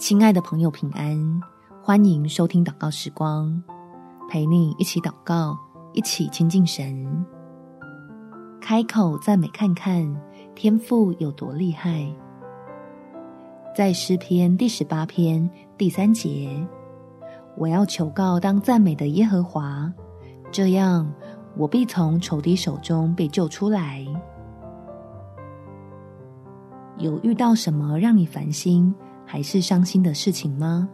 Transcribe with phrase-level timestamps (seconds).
[0.00, 1.42] 亲爱的朋友，平安！
[1.82, 3.62] 欢迎收听祷告时光，
[4.30, 5.54] 陪你一起祷告，
[5.92, 7.06] 一起亲近神。
[8.62, 10.10] 开口赞美，看看
[10.54, 12.10] 天赋有多厉害。
[13.76, 16.48] 在诗篇第十八篇第三节，
[17.58, 19.92] 我要求告当赞美的耶和华，
[20.50, 21.12] 这样
[21.58, 24.02] 我必从仇敌手中被救出来。
[26.96, 28.94] 有遇到什么让你烦心，
[29.30, 30.88] 还是伤心的事情吗？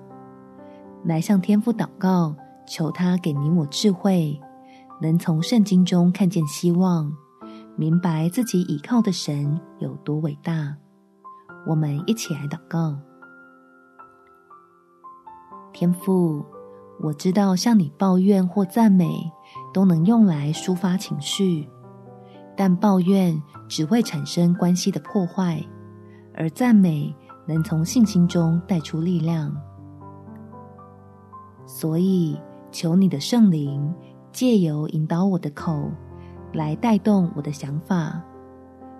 [1.06, 2.36] 来向天父祷告，
[2.68, 4.38] 求他给你我智慧，
[5.00, 7.10] 能从圣经中看见希望，
[7.76, 10.76] 明白自己倚靠的神有多伟大。
[11.66, 12.94] 我们一起来祷告。
[15.72, 16.44] 天父，
[17.00, 19.32] 我知道向你抱怨或赞美
[19.72, 21.66] 都能用来抒发情绪，
[22.54, 25.64] 但抱怨只会产生关系的破坏，
[26.34, 29.54] 而赞美，能从信心中带出力量，
[31.64, 32.36] 所以
[32.72, 33.94] 求你的圣灵
[34.32, 35.90] 借由引导我的口，
[36.52, 38.20] 来带动我的想法，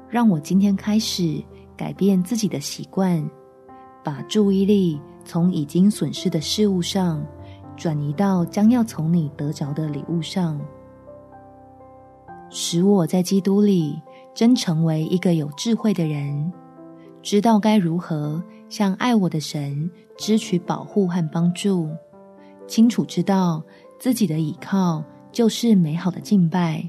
[0.09, 1.43] 让我今天开始
[1.77, 3.29] 改变自己的习惯，
[4.05, 7.21] 把注意力从已经损失的事物上，
[7.77, 10.61] 转移到将要从你得着的礼物上，
[12.49, 14.01] 使我在基督里
[14.33, 16.53] 真成为一个有智慧的人。
[17.27, 21.91] 知道该如何向爱我的神支取保护和帮助，
[22.69, 23.61] 清楚知道
[23.99, 26.89] 自己的倚靠就是美好的敬拜，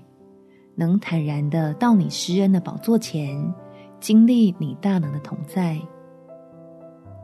[0.76, 3.52] 能坦然的到你施恩的宝座前，
[4.00, 5.76] 经历你大能的同在。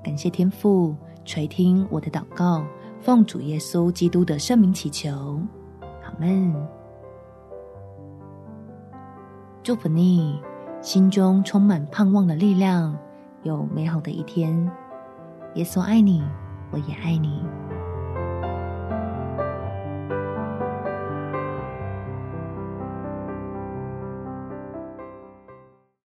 [0.04, 2.66] 感谢天父垂听我的祷告，
[3.00, 5.40] 奉主耶稣基督的圣名祈求，
[6.04, 6.52] 阿们。
[9.62, 10.36] 祝福你。
[10.84, 12.94] 心中充满盼望的力量，
[13.44, 14.70] 有美好的一天。
[15.54, 16.22] 耶稣爱你，
[16.72, 17.42] 我也爱你。